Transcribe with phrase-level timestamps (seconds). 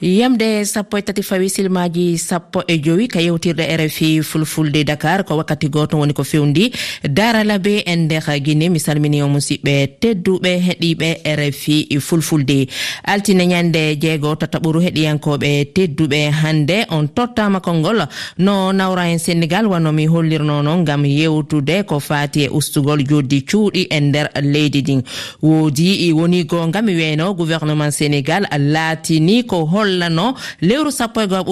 [0.00, 5.36] yamde sappo e tati fawi silmaji sappo e joyi ka yewtirde rfi fulfulde dakar ko
[5.36, 6.72] wakkati goto woni ko fewndi.
[7.02, 12.66] Daralabe e nder guine mi salmini o musidɓe tedduɓe heeɗiɓe rfi fulfulde.
[13.04, 18.06] Altine ñande jeego tataɓuru heɗiyankoɓe tedduɓe hande on tottama konngol
[18.38, 24.00] no nawra en sénégal wannomi hollirnono gam yewtude ko fati e ustugol joddi cuuɗi e
[24.00, 25.02] nder leydi ndin
[25.42, 31.42] woodi woni gonga mi weyno gouvernement sénégal laatini ko hol hellanno lewru sappo e goo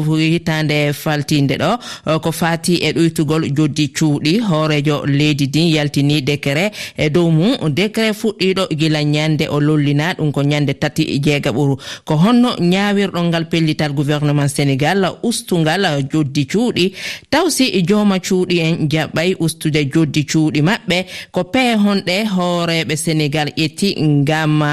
[0.00, 1.78] uh, hitande faltinde ɗo.
[2.06, 4.40] Uh, ko fati e ɗoytugol joddi cuuɗi.
[4.40, 6.72] Hoorejo leydi din yaltini décret.
[6.96, 12.14] E dow mum décret fuɗɗiɗo gila ñande o lollina ɗum ko ñande tati jeegaɓuru ko
[12.16, 16.92] honno ñawirɗo ngal pellital gouvernement sénégal ustugal uh, joddi cuuɗi.
[17.30, 21.06] Taw si jooma cuuɗi en jaɓɓay ustude joddi cuuɗi maɓɓe.
[21.30, 24.64] Ko peye honɗe hooreɓe sénégal ƴetti ngam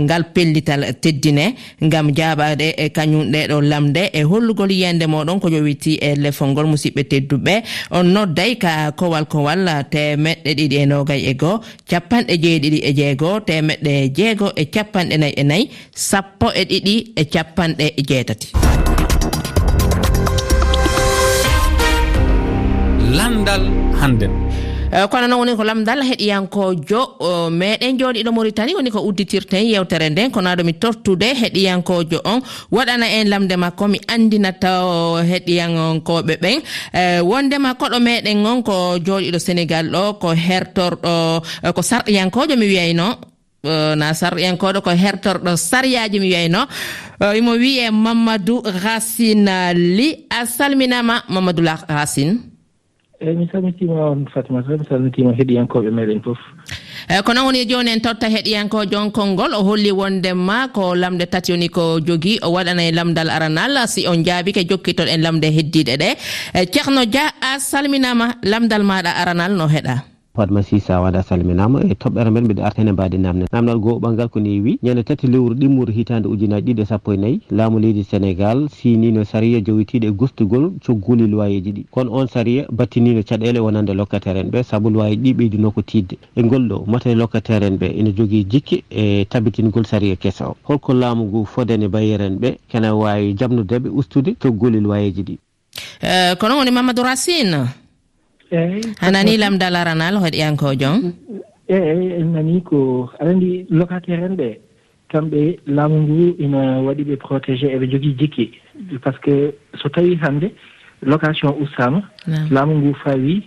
[0.00, 5.48] ngal pellital teddine ngam jaaɓa jabade e kañum ɗeɗo lamde e hollugol yiyande moɗon ko
[5.48, 7.62] ƴowiti e lefol ngol musidɓe tedduɓe.
[7.90, 13.40] On nodday ka kowal kowal temeɗɗe ɗiɗi e nogay e goo capanɗe jeeɗiɗi e jeegoo
[13.40, 18.48] temeɗɗe e jeego e capanɗe nayi e nayi sappo e ɗiɗi e capanɗe jeetati.
[23.16, 23.64] Landal
[24.00, 24.43] hannden.
[24.94, 27.00] Eh, kono noon woni ko lamdal heɗiyankojo
[27.50, 32.38] meɗen jooɗiɗo maritani woni ko udditirten yewtere nden kono aɗo mi tortude heɗiyankojo on.
[32.70, 34.70] Waɗana en lamde makko mi andinata
[35.30, 36.58] heɗiyankoɓe ɓen.
[36.94, 42.66] Eh, Wondema koɗo meɗen on ko jooɗiɗo sénégal ɗo ko hertorɗo eh, ko sarɗiyankojo mi
[42.70, 43.18] wiyayno.
[43.98, 46.66] Na sarɗiyankoɗo ko hertorɗo sariyaji mi wiyayno.
[47.34, 50.26] Imo wiye mamadou racine ly.
[50.30, 52.53] A salminama mamadou racine.
[53.20, 56.38] eeyi mi salmitima on fatimata mi salmitima heɗiyankooɓe meeɗen fof.
[57.08, 60.94] Eyi ko noon woni e jooni en totta heɗiyanko jonkol ngol o holli wondema ko
[60.94, 65.48] lamde tati woni ko jogii o waɗana e lamdal aranal si on jaabike jokkitoɗen lamde
[65.56, 66.10] heddiɗe ɗe.
[66.54, 70.13] Eh, Ceerno dia a salminama lamdal maɗa aranal no heɗa?
[70.34, 73.46] padmasi sawada salminama e toɓɓere men mbiɗa arta hene mbade namde.
[73.52, 77.16] Namdal goho ɓangal ko newi ñande tati lewru ɗimmuru hitande ujunaji ɗiɗi e sappo e
[77.16, 77.40] nayyi.
[77.50, 81.84] Laamu leydi sénégal sinino saria jowitiɗo e gustugol cogguli loyeji ɗi.
[81.90, 86.18] Kono on saria battinino caɗele wonande locataire en ɓe saabu loyeji ɗi ɓeydino ko tidde
[86.36, 90.56] e ngol ɗo matae locataire en ɓe ene jogui jikki e tabitingol saria kesa o
[90.64, 95.38] holko laamu ngu fodene bayere en ɓe kene wawi jabnudeɓe ustude cogguli loyeji ɗi.
[96.02, 97.83] Eh, kono woni mamadou racine.
[98.54, 101.12] eyi a nani lamdal aranal hoɗiyanko jon
[101.68, 104.48] eyi en nani ko aɗa andi locataire en ɓe
[105.14, 108.50] kamɓe laamu ngu ina waɗi ɓe protégé eɓe jogii jikki.
[109.02, 110.50] Par ce que so tawi hannde
[111.02, 112.02] location ustama
[112.50, 113.42] laamu ngu fawi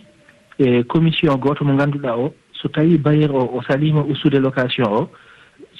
[0.59, 2.33] e commission gooto mo ngannduɗa o.
[2.61, 5.09] So tawi bayer o o salima ustude location o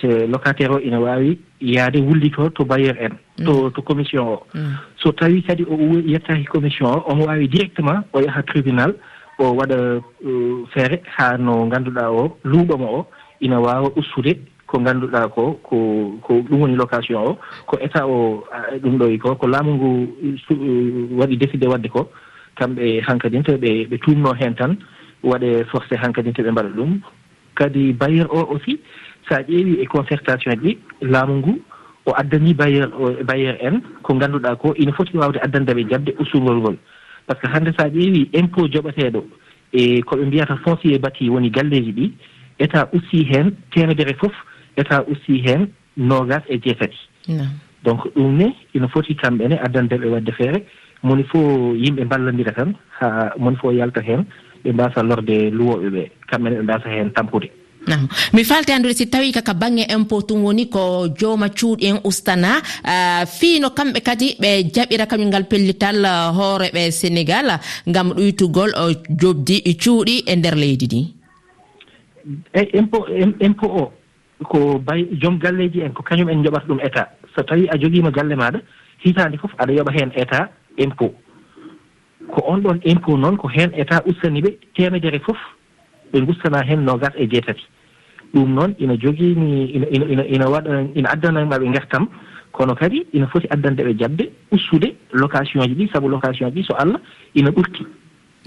[0.02, 3.74] se locataire o ina waawi yaade wullito to bayer en to mm.
[3.74, 4.44] to commission o.
[4.54, 4.76] Mm.
[5.02, 8.94] So tawi kadi o yettaki commission o omo waawi directement o yaha tribunal.
[9.40, 10.02] o waɗa
[10.74, 13.06] feere haa no ngannduɗaa o luuɓama o
[13.40, 14.34] ina waawa ustude
[14.68, 15.78] ko ngannduɗaa ko ko
[16.22, 18.44] ko ɗum woni location o ko état o
[18.84, 19.90] ɗum ɗo e ko ko laamu ngu
[20.24, 20.30] e,
[21.20, 22.10] waɗi décidé waɗde ko
[22.56, 24.76] kamɓe hankadin to ɓe ɓe tuumnoo heen tan
[25.24, 27.00] waɗe forcé hankadin to ɓe mbaɗa ɗum.
[27.56, 28.80] Kadi bailleur o aussi
[29.28, 31.54] so a ƴeewi e concertation ɗi laamu ngu
[32.06, 32.90] o addanii bailleur
[33.26, 36.78] bailleur en ko ngannduɗaa ko ina foti waawde addandeɓe jaɓde usturgol ngol.
[37.28, 39.24] par ce que hannde so a ƴeewi impôt joɓeteeɗo
[39.74, 42.12] e ko ɓe mbiyata foncier bati woni galleeji ɗi
[42.60, 44.34] état ussi heen temedere fof
[44.78, 45.68] état ussi heen
[45.98, 46.98] nogas e jeetati
[47.84, 50.64] donc ɗum ne ina foti kamɓe ne addandeɓe wadde feere.
[51.04, 54.26] Moni fof yimɓe mballondira tan haa moni fof yalta heen
[54.64, 57.50] ɓe mbasa lorde luwoɓe ɓe kamɓene ɓe mbasa heen tampude.
[58.34, 62.60] mi falti andude si tawi kaka banggue impôt tum woni ko jooma cuuɗi en ustana
[62.84, 68.72] uh, fiino kamɓe kadi ɓe jaɓira kañum ngal pellital ah, uh, hooreɓe sénégal ngam ɗoytugol
[68.76, 71.02] uh, oh, jobdi cuuɗi e nder leydi ndi.
[72.54, 73.06] Eyi impôt
[73.40, 73.92] impôt o
[74.44, 77.08] ko bay joom galleji en ko kañum en joɓata ɗum état.
[77.36, 78.60] So tawi a jogiima galle maɗa
[79.04, 81.14] hitaande fof aɗa yoɓa heen état impôt
[82.28, 85.38] ko on ɗon impôt noon ko heen état ustani ɓe temedere fof
[86.12, 87.64] ɓe gustana heen nogas e jeetati.
[88.34, 89.72] ɗum noon ina jogini
[90.30, 92.08] ina waɗa ina addananma ɓe gertam
[92.52, 96.68] kono kadi ina foti addande ɓe jabde ustude location ji ɗi sabu location ji ɗi
[96.68, 97.00] so allah
[97.36, 97.84] ina ɓurti.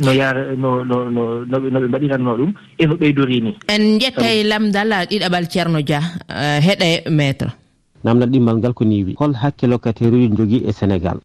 [0.01, 5.45] No yaara no no no noɓe mbaɗiranno ɗum eno ɓeydori ni en ƴettay lamdal ɗiɗaɓal
[5.51, 7.49] ceerno dia eh, heɗe maître.
[8.05, 11.19] Namdal ɗimmal ngal ko niwi hol hakke locataire uji jogui e sénégal?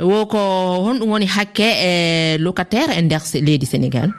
[0.00, 0.38] Wo ko
[0.84, 4.10] honɗum woni hakke e locataire e nder leydi sénégal?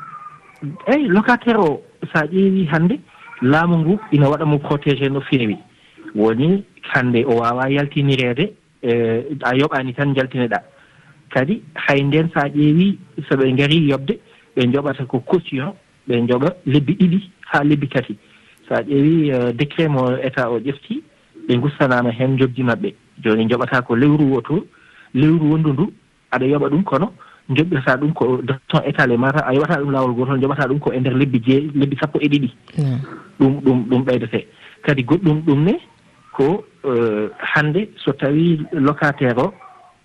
[0.88, 1.82] Eyyi locataire o
[2.14, 3.00] sa ƴeewi hannde
[3.42, 5.58] laamu ngu ina waɗa mo protégé no feewi.
[6.16, 6.64] Woni
[6.94, 8.92] hannde o waawa yaltinireede e,
[9.44, 10.64] a yoɓaani tan jaltineɗaa
[11.30, 12.98] kadi hay ndeen so a ƴeewii
[13.30, 14.20] so ɓe ngarii yoɓde
[14.56, 15.74] ɓe njoɓata ko caution
[16.08, 17.20] ɓe njoɓa lebbi ɗiɗi
[17.52, 18.18] haa lebbi tati.
[18.68, 21.02] So a ƴeewii e, décret mo état o ƴeftii
[21.48, 22.94] ɓe gustanaama heen jobdi maɓɓe.
[23.24, 24.66] Jooni njoɓataa ko lewru o to
[25.14, 25.94] lewru wonndu ndu
[26.32, 27.12] aɗa yoɓa ɗum kono
[27.50, 30.92] joɓɓirta ɗum ko ton état le mata a yoɓata ɗum laawol gootol joɓata ɗum ko
[30.92, 32.50] e ndeer lebbi jee lebbi sappo e ɗiɗi.
[33.40, 34.48] ɗum ɗum ɗum ɓeydete
[34.86, 35.74] kadi goɗɗum ɗum ne
[36.32, 36.92] ko e,
[37.54, 39.54] hannde so tawi locataire o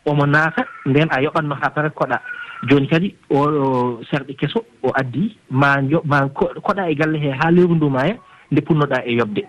[0.06, 2.20] omo naata nden a yoɓatno haa pare koɗa.
[2.68, 7.50] Jooni kadi o serɗe keso o addi ma jo ma koɗa e galle hee haa
[7.50, 8.16] lewru ndu maya
[8.50, 9.42] nde punnoɗa e yoɓde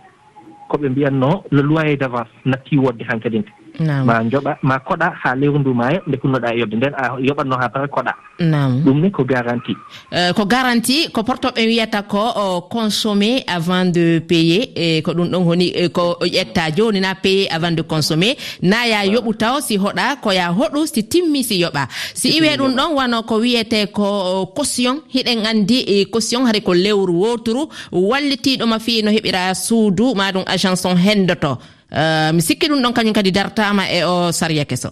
[0.68, 5.14] ko ɓe mbiyatnoo le loyer d' avance natti wodde han kadinte ma joɓa ma koɗa
[5.24, 8.14] ha lewru ndu maya nde kunnoɗa e yoɓde nden a yoɓatno ha pare koɗa.
[8.40, 9.76] Nam ɗum ne ko garanti.
[10.12, 14.70] Eh, ko garanti ko portoɓe wiyata ko consommé avant de payer.
[14.76, 18.36] E ko ɗum ɗon honi e, ko ƴetta joni na payer avant de consommé.
[18.62, 21.88] Na ya yoɓu taw si hoɗa ko ya hoɗu si timmi si yoɓa.
[22.14, 26.74] Si iwe ɗum ɗon wano ko wiyete ko caution hiɗen andi e, caution haari ko
[26.74, 27.70] lewru woturu.
[27.92, 31.58] Wallitiɗoma fi no heɓira suudu maɗum agence on hendoto.
[31.94, 34.90] Eh, mi sikki ɗum ɗon kañum kadi dartama e o saria keso.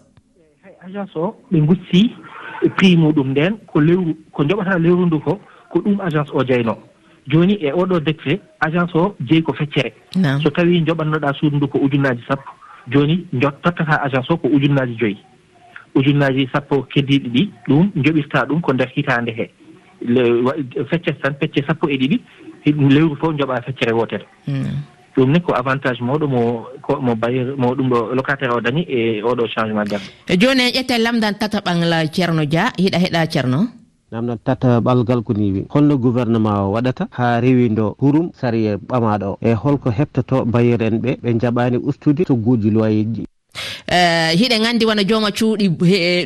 [0.64, 2.14] Hay agence o ɓe gussi
[2.78, 5.40] prix muɗum nden ko lewru ko joɓata lewru ndu ko
[5.72, 6.78] ko ɗum agence o jeyno.
[7.28, 9.94] Joni e oɗo décret agence o jeeyi ko feccere.
[10.44, 12.52] So tawi joɓannoɗa suudu ndu ko ujunnaji sappo
[12.88, 15.18] joni tottata agence o ko ujunnaji joyyi
[15.96, 19.50] ujunnaji sappo keddiɗi ɗi ɗum joɓirta ɗum ko nder hitande he.
[20.90, 22.22] Feccere tan fecce sappo e ɗiɗi
[22.90, 24.26] lewru fof joɓa feccere wotere.
[24.46, 24.86] Hmm.
[25.16, 26.42] ɗum ni ko avantage mawɗo mo
[27.02, 30.72] mo bayir mo ɗum ɗo locataire o dañi e oɗo changement ndema e joni en
[30.76, 33.68] ƴette lamdan tata ɓangla ceerno dia hiɗa heɗa ceerno.
[34.12, 35.62] Namdan tata ɓalgal ko ni wi.
[35.72, 39.38] Holno gouvernement o waɗata ha rewindo hurum sarie ɓamaɗo o.
[39.42, 43.24] E holko heptoto bayir en ɓe ɓe jaɓani ustude togguji loyeji
[43.88, 45.68] e, hiɗen anndi wona jooma cuuɗi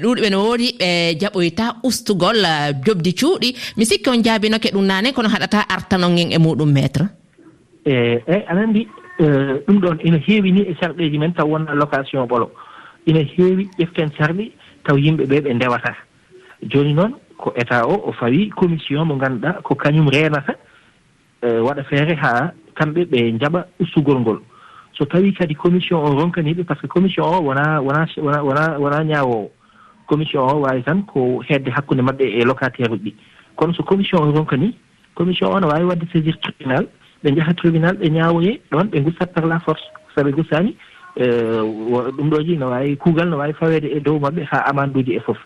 [0.01, 2.37] ɗuuɗɓe no woodi ɓe jaɓoyta ustugol
[2.85, 3.55] jobdi cuuɗi.
[3.77, 7.05] Mi sikki on jaabinoke ɗum nane kono haɗata artanon en e muɗum maître.
[7.85, 8.87] e eyi aɗa anndi
[9.19, 9.25] e,
[9.67, 12.49] ɗum ɗon ina heewi ni e sarɗeji men taw wonna location ɓolo
[13.05, 14.51] ina heewi ƴeften sarɗi
[14.83, 15.93] taw yimɓe ɓe ɓe ndewata.
[16.63, 20.55] Jooni noon ko état o o fawi commission mo ngannduɗaa ko kañum reenata
[21.41, 24.39] e, waɗa feere haa kamɓe ɓe njaɓa ustugol ngol.
[24.97, 29.03] So tawi kadi commission o ronkaniɓe par ce que commission o wona wona wona wona
[29.03, 29.51] ñaawowo
[30.07, 33.15] commission o waawi tan ko hedde hakkunde maɓɓe e locataire uji ɗi.
[33.55, 34.73] Kono so commission o ronkani
[35.13, 36.87] commission o no waawi wadde saisir tribunal
[37.23, 39.83] ɓe njaha tribunal ɓe ñaawoye ɗon ɓe ngussat par la force.
[40.15, 40.75] So ɓe ngussaani
[41.15, 41.25] e,
[42.17, 45.37] ɗum ɗoji no waawi kuugal no waawi faweede e dow maɓɓe haa amanduuji e fof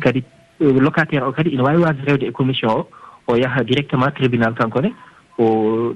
[0.00, 0.22] kadi
[0.60, 2.86] e, locataire o kadi ina waawi waasde rewde e commission o
[3.26, 4.92] o yaha directement tribunal kankone
[5.38, 5.94] o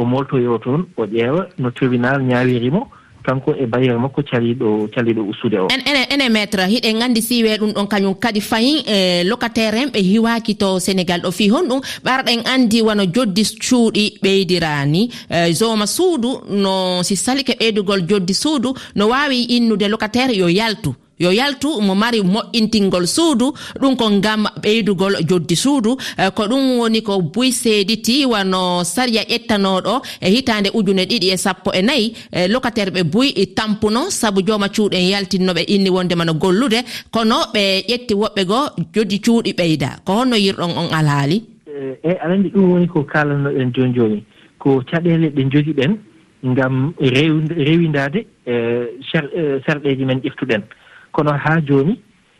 [0.00, 2.88] o moltoyo toon o ƴeewa no tribunal ñaawirimo
[3.24, 5.68] kanko e bayere makko caliɗo caliɗo ustude o.
[5.68, 10.00] Ene ene maître hiɗen gandi siwe ɗum ɗon kañum kadi fayin e locataire en ɓe
[10.00, 11.80] hiwaki to sénégal ɗo fi honɗum.
[12.04, 18.34] Ɓarɗen andi wono joddi cuuɗi ɓeydirani e, zoma suudu no si sali ke ɓeydugol joddi
[18.34, 20.94] suudu no wawi innude locataire yo yaltu.
[21.18, 25.96] yo yaltu mo mari moƴƴintingol suudu ɗum ko ngam ɓeydugol joddi suudu.
[26.18, 31.36] Eh, ko ɗum woni ko buy seediti wano saria ƴettanoɗo e hitande ujune ɗiɗi e
[31.36, 36.24] sappo e nayyi eh, locataire ɓe buy e tampuno saabu jooma cuuɗen yaltinnoɓe inni wondema
[36.24, 36.82] no gollude.
[37.10, 40.00] Kono ɓe ƴetti woɓɓe goo joddi cuuɗi ɓeyda.
[40.04, 41.42] Ko honno yirɗon on alhaali?
[41.66, 44.24] Eh, e, Eyi aɗa anndi ɗum woni ko kaalannoɗen jooni jooni.
[44.58, 45.96] Ko caɗeele ɗe jogiɗen
[46.44, 48.26] ngam rewindade
[49.66, 50.62] sarɗeeji men ƴeftuɗen.
[51.14, 51.94] kono haa jooni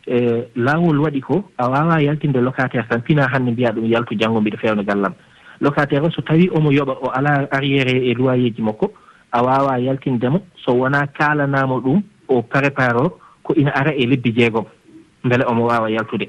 [0.07, 0.17] e
[0.57, 4.59] laawol waɗi ko a waawaa yaltinde locataire tan fina hannde mbiya ɗum yaltu janngo mbiɗa
[4.59, 5.15] feewna gallam.
[5.61, 8.93] Locataire o so tawii omo yoɓa o alaa arriére e loyer ji makko
[9.33, 14.33] a waawaa yaltindemo so wonaa kaalanaamo ɗum o prépare o ko ina ara e lebbi
[14.35, 14.65] jeegom
[15.25, 16.29] mbele omo waawa yaltude.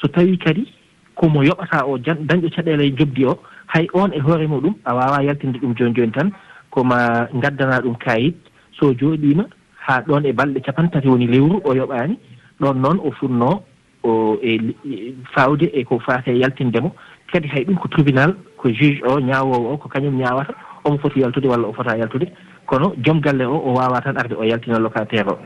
[0.00, 0.66] So tawii kadi
[1.14, 5.58] komo yoɓataa o dañɗo caɗeele jobdi o hay oon e hoore muɗum a waawaa yaltinde
[5.58, 6.30] ɗum jooni jooni tan
[6.70, 8.36] koma ngaddanaa ɗum kayit
[8.72, 9.44] so jooɗiima
[9.86, 12.16] haa ɗon e balɗe capan tati woni lewru o yoɓaani
[12.60, 13.62] ɗon noon o fotnoo
[14.04, 16.92] o e, e fawde e ko faate yaltindemo
[17.32, 21.20] kadi hay ɗum ko tribunal ko juge o ñaawowo o ko kañum ñaawata omo foti
[21.20, 22.26] yaltude walla o fota yaltude.
[22.66, 25.38] Kono joom galle o o wawa tan arde o yaltina locataire o.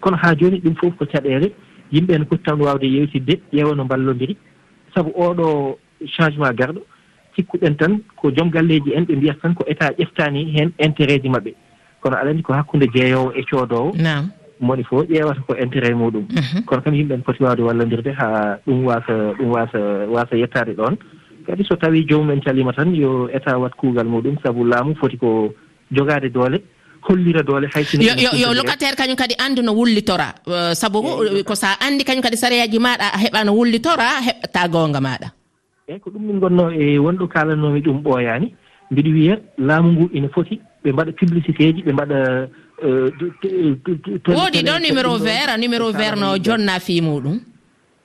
[0.00, 1.52] Kono haa jooni ɗum fof ko caɗele
[1.92, 4.36] yimɓe no poti tan waawde yewtidde ƴeewa no mballondiri.
[4.94, 6.80] Sabu oɗo changement garɗo
[7.36, 11.28] cikkuɗen tan ko joom galleeji en ɓe mbiyata tan ko état ƴeftaani heen intérêt ji
[11.28, 11.54] maɓɓe.
[12.04, 13.92] kono aɗa anndi ko hakkunde jeeyowo e coodowo
[14.60, 16.24] moni fof ƴeewata ko intérêt e muɗum.
[16.30, 16.64] Mhm.
[16.66, 19.78] Kono kam yimɓe ne poti waawde wallodirde haa ɗum waasa ɗum waasa
[20.14, 20.96] waasa yettaade ɗoon.
[21.46, 25.52] Kadi so tawii jomumen caliima tan yo état wat kuugal muɗum sabu laamu foti ko
[25.92, 26.62] jogaade doole
[27.02, 30.34] hollira doole haysiyo locataire kañum kadi anndu no wullitora.
[30.46, 31.02] Euh, sabu
[31.44, 35.28] ko so a anndi kañum kadi sareyaji maaɗa a heɓa no wullitora heɓata goonga maaɗa.
[35.88, 38.54] Eeyi ko ɗum min ngonnoo e wonɗo kaalatnoomi ɗum ɓooyaani.
[38.90, 42.48] Mbiɗo wiya laamu ngu ina foti ɓe mbaɗa publicité ji ɓe mbaɗa
[42.82, 42.88] e,
[44.28, 47.40] woodi ɗo numéro vert numéro vert no jonna fi muɗum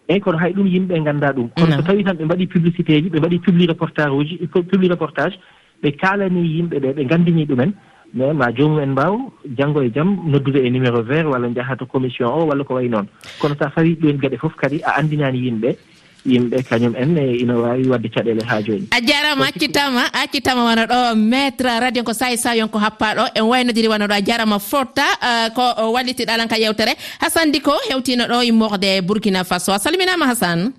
[0.10, 1.50] eyyi kono hay ɗum yimɓe gannda ɗum.
[1.56, 5.38] Kono so tawi tan ɓe mbaɗi publicité ji ɓe mbaɗi publi reportage uji publi reportage
[5.84, 7.72] ɓe kaalani yimɓe ɓe ɓe nganndini ɗumen.
[8.14, 9.14] Mais ma joomumen mbaw
[9.58, 12.90] janngo e jam noddude e numéro vert walla njaha to commission o walla ko wayi
[12.90, 13.06] noon.
[13.40, 15.78] Kono sa fawi ɗumen ɗoen geɗe fof kadi a anndinaani yimɓe
[16.26, 18.88] yimɓe kañum en e ina wawi wadde caɗele ha joni.
[18.92, 23.88] A jarama accitama accitama wona ɗo maître radio ko sayi sa yonko happaɗo en waynodiri
[23.88, 26.94] wona ɗo a jarama fotta euh, ko wallitiɗa alan ka yewtere.
[27.22, 29.72] Hasane di ko hewtino ɗo immorde morde burkina faso.
[29.74, 30.74] A salminama hasan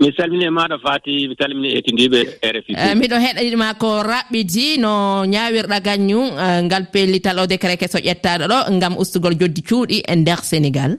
[0.00, 4.78] mi salmini e maɗa fati mi salmini etindiɓe e rfi euh, miɗo heɗanima ko raɓɓiti
[4.78, 9.62] no ñawirɗa gañum euh, ngal pellital o décret ke so ƴettaɗo ɗo gam ustugol joddi
[9.62, 10.98] cuuɗi e nder sénégal.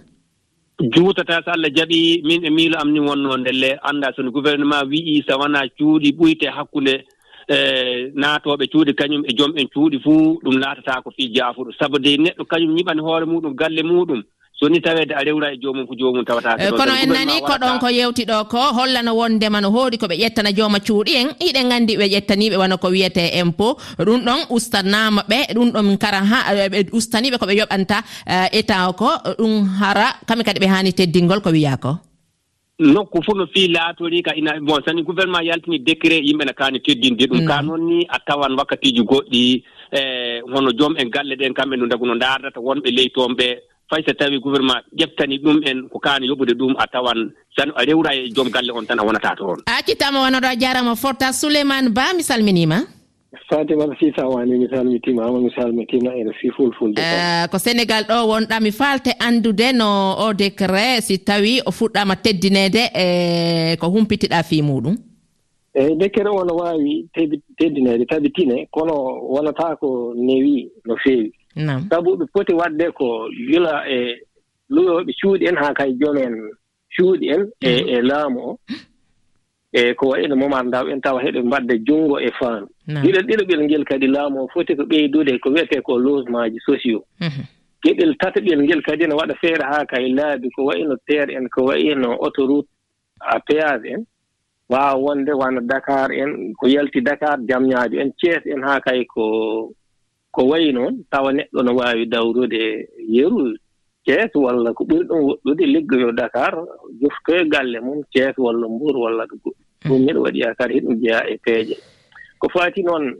[0.79, 3.79] juutata so allah jaɓi min e miilo am ni wonno ndelle.
[3.83, 7.03] Annda sono gouvernement wi'i so wona cuuɗi ɓuyte hakkunde
[7.49, 7.57] e
[8.15, 11.71] naatoɓe cuuɗi kañum e joom en cuuɗi fuu ɗum laatata ko fii jaafuɗo.
[11.79, 14.21] Sabu de neɗɗo kañum ñiɓani hoore muɗum galle muɗum
[14.59, 17.77] soni tawede a rewra e joomum ko joomum tawata eh, kono en nani ko ɗon
[17.79, 22.05] ko yewtiɗo ko hollano wondema no hoori koɓe ƴettana jooma cuuɗi en hiɗen gandi ɓe
[22.13, 23.77] ƴettaniɓe wona ko wiyete impôt.
[24.01, 28.89] Ɗum ɗon ustanama ɓe ɗum ɗon kara ha eh, ɓe ustaniɓe koɓe yoɓanta eh, état
[28.97, 31.99] ko ɗum hara kamɓe kadi ɓe hani teddingol ko wiya ko?
[32.79, 36.79] Nokku fof no fii laatori ka ina bon sani gouvernement yaltini décret yimɓe no kaani
[36.81, 37.47] teddinde ɗum mm.
[37.47, 40.01] ka noon ni a tawan wakkatiji goɗɗi e
[40.49, 43.47] hono joom en galle ɗen kamɓe no ndagu no ndardata wonɓe leytomɓe
[43.89, 47.85] fay so tawi gouvernement ƴeftani ɗum en ko kaani yoɓude ɗum a tawan tan a
[47.85, 51.31] rewra e joom galle on tan a wonata toon a accitama wonoɗo a jarama forta
[51.33, 52.79] souleymane ba mi salminima.
[53.49, 58.59] Fatimata sisa wani mi salmitimama mi salmitima ene fi fulfulde eh, ko sénégal ɗo wonɗa
[58.61, 64.61] mi falte andude no o décret si tawi o fuɗɗama teddinede e ko humpitiɗa fi
[64.61, 64.95] muɗum.
[65.75, 67.07] Eyi décret o no waawi
[67.57, 68.93] teddinede tabitine kono
[69.31, 71.31] wonata ko newi no feewi
[71.89, 74.21] sabu ɓe poti waɗde ko gila e
[74.69, 76.33] luyoɓe cuuɗi en haa kay joomen
[76.93, 77.89] cuuɗi en e mm.
[77.89, 78.57] e laamu o
[79.71, 82.67] e ko wayino momar ndaw en tawa heɗen mbaɗde junngo e faandu
[83.03, 87.03] giɗel ɗiɗoɓel ngel kadi laamu o foti ko ɓeydude ko wiyetee ko logement ji sociaux
[87.19, 87.43] mhm.
[87.83, 91.65] geɗel tataɓel ngel kadi ne waɗa feere haa kay laabi ko wayino terre en ko
[91.65, 92.67] wayino autoroute
[93.19, 94.03] à péage en
[94.69, 99.73] waawa wonde wano dakar en ko yalti dakar jamñaajo en cees en haa kay ko
[100.37, 102.61] ko wayi noon tawa neɗɗo no waawi dawrude
[103.09, 103.57] yeru
[104.05, 106.53] cees walla ko ɓuri ɗum woɗɗude liggoyo dakar
[107.01, 109.89] joftoye galle mum cees walla mbuur walla ɗo mm.
[109.89, 111.75] ɗum miɗo waɗi yakar hiɗum jeyaa e peeje.
[112.39, 113.17] Ko faati noon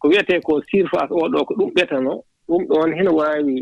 [0.00, 2.12] ko wiyetee ko surface oɗo ko ɗum ɓetano
[2.48, 3.54] ɗum ɗoon hina waawi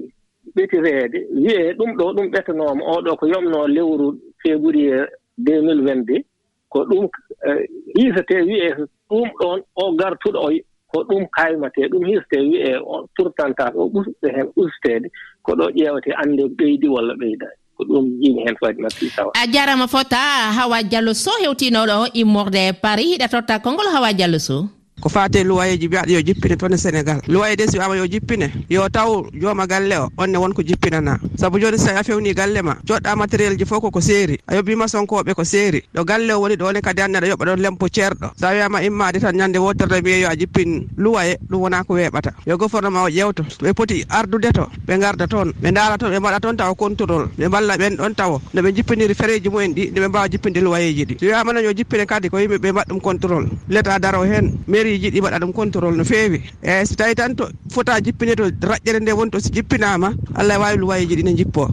[0.56, 1.18] ɓetireede.
[1.36, 5.08] Wiyee ɗum ɗo ɗum ɓetanooma oɗo ko yomnoo lewru février
[5.38, 6.24] 2022
[6.72, 7.04] ko ɗum
[7.48, 8.72] eh, hiisatee wiyee
[9.10, 10.50] ɗum ɗoon o gartuɗo o
[10.94, 12.78] ko ɗum haymatee ɗum hirte wiyee
[13.16, 15.08] turtantaaka o ɓusɗo heen usteede
[15.42, 19.86] ko ɗo ƴeewete annde ɓeydi walla ɓeydaani ko ɗum jimi heen fadi natti a jarama
[19.90, 20.16] fota
[20.56, 24.62] hawa diallo sow hewtinoɗo immorde paris hiɗa totta konngol hawa diallo sow.
[25.00, 27.20] ko fate luwayeji mbiyaɗo yo jippine toon e sénégal.
[27.28, 28.50] Luwaye de si wiyama yo jippine.
[28.70, 32.62] Yo taw jooma galle o onne wonko jippinana saabu joni so tawi a fewni galle
[32.62, 34.38] ma joɗɗa matériel ji fof koko seeri.
[34.46, 35.82] A yobbima sonkoɓe ko seeri.
[35.94, 38.30] Ɗo galle o woni ɗo ɗone kadi anne aɗa yoɓa ɗon lempo ceerɗo.
[38.36, 42.30] Sa wiyama immade tan ñande wottorɗe mbiye yo a jippin luwaye ɗum wona ko weɓata
[42.46, 45.52] yo gouvernement o ƴewto ɓe poti ardude to ɓe garda toon.
[45.60, 47.28] Ɓe daara toon ɓe mbaɗa toon tawa contrôle.
[47.38, 51.16] Ɓe balla ɓen ɗon tawa noɓe jippiniri fereji mumen ɗi ndeɓe mbawa jippinde luwayeji ɗi.
[51.20, 53.48] So wiyama noon yo jippine kadi ko yimɓeɓe mbaɗ ɗum contrôle.
[53.68, 57.34] L'état daro hen mais mairieji ɗi mbaɗa ɗum contrôle no feewi eyyi so tawi tan
[57.36, 61.24] to fota jippine to raƴƴere nde woni to so jippinama allah e wawi luwayiji ɗi
[61.24, 61.70] ne jippo.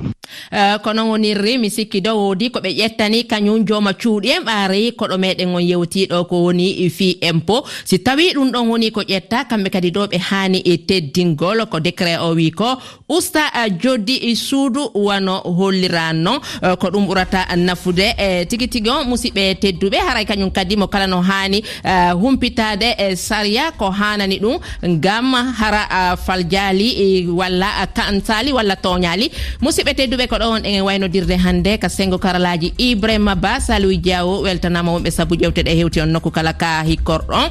[0.51, 4.43] E, ko noon wonirri mi sikki dow woodi ko ɓe ƴettani kañum jooma cuuɗi en
[4.43, 7.63] ɓaari koɗo meɗen on yewtiɗo ko woni fi impo.
[7.85, 11.79] Si tawi ɗum ɗon woni ko ƴetta kamɓe kadi ɗo ɓe hani e teddingol ko
[11.79, 12.77] décret o wi ko
[13.09, 13.51] usta
[13.81, 18.13] joddi suudu wano holliran noon e, ko ɗum ɓurata nafude.
[18.17, 22.95] E tigi tigi on musidɓe tedduɓe haray kañum kadi mo kala no hani e, humpitade
[23.01, 24.57] e sariya ko hanani ɗum
[24.95, 27.07] ngam hara faljali e,
[27.39, 29.27] walla kansali walla toñali.
[29.61, 34.41] Musidɓe tedduɓe ko ɗo on en waynodirde hannde ka sengo karalaji ibrahima ba saloui diawo
[34.45, 37.47] weltanama wonɓe saabu ƴewte ɗe e hewti on nokku kala ka hikkorɗon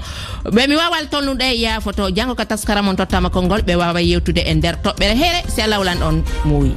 [0.54, 4.54] ɓe mi wawal tolnuɗe yafoto janggo ka taskara mon tottama konngol ɓe wawa yewtude e
[4.54, 6.72] nder toɓɓere heere allah lawlan ɗon muuyi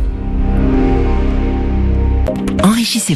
[2.64, 3.12] enrichissez